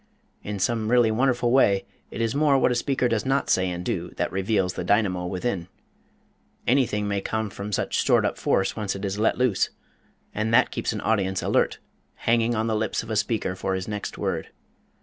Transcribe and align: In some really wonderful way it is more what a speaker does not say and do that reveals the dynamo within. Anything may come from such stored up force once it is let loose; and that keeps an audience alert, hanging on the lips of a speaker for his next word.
In 0.41 0.57
some 0.57 0.89
really 0.89 1.11
wonderful 1.11 1.51
way 1.51 1.85
it 2.09 2.21
is 2.21 2.33
more 2.33 2.57
what 2.57 2.71
a 2.71 2.73
speaker 2.73 3.07
does 3.07 3.23
not 3.23 3.51
say 3.51 3.69
and 3.69 3.85
do 3.85 4.09
that 4.17 4.31
reveals 4.31 4.73
the 4.73 4.83
dynamo 4.83 5.27
within. 5.27 5.67
Anything 6.65 7.07
may 7.07 7.21
come 7.21 7.51
from 7.51 7.71
such 7.71 7.99
stored 7.99 8.25
up 8.25 8.35
force 8.39 8.75
once 8.75 8.95
it 8.95 9.05
is 9.05 9.19
let 9.19 9.37
loose; 9.37 9.69
and 10.33 10.51
that 10.51 10.71
keeps 10.71 10.91
an 10.91 11.01
audience 11.01 11.43
alert, 11.43 11.77
hanging 12.15 12.55
on 12.55 12.65
the 12.65 12.75
lips 12.75 13.03
of 13.03 13.11
a 13.11 13.15
speaker 13.15 13.55
for 13.55 13.75
his 13.75 13.87
next 13.87 14.17
word. 14.17 14.47